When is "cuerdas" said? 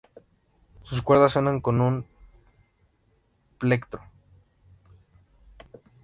1.03-1.31